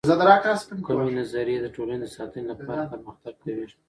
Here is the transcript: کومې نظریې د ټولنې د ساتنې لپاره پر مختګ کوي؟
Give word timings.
کومې 0.85 1.09
نظریې 1.19 1.57
د 1.61 1.67
ټولنې 1.75 1.97
د 2.01 2.05
ساتنې 2.15 2.43
لپاره 2.51 2.83
پر 2.91 2.99
مختګ 3.07 3.33
کوي؟ 3.43 3.65